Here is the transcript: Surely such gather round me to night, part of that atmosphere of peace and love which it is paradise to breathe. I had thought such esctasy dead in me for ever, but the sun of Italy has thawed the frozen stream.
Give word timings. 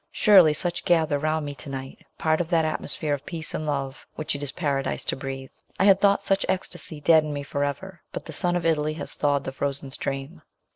Surely 0.11 0.51
such 0.51 0.83
gather 0.83 1.19
round 1.19 1.45
me 1.45 1.53
to 1.53 1.69
night, 1.69 2.03
part 2.17 2.41
of 2.41 2.47
that 2.49 2.65
atmosphere 2.65 3.13
of 3.13 3.23
peace 3.23 3.53
and 3.53 3.67
love 3.67 4.07
which 4.15 4.35
it 4.35 4.41
is 4.41 4.51
paradise 4.51 5.05
to 5.05 5.15
breathe. 5.15 5.51
I 5.79 5.85
had 5.85 6.01
thought 6.01 6.23
such 6.23 6.43
esctasy 6.49 6.99
dead 7.03 7.23
in 7.23 7.31
me 7.31 7.43
for 7.43 7.63
ever, 7.63 8.01
but 8.11 8.25
the 8.25 8.33
sun 8.33 8.55
of 8.55 8.65
Italy 8.65 8.95
has 8.95 9.13
thawed 9.13 9.43
the 9.43 9.51
frozen 9.51 9.91
stream. 9.91 10.41